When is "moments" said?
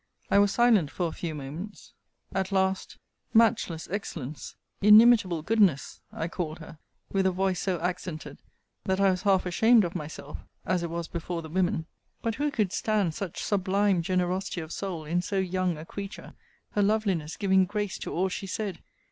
1.35-1.93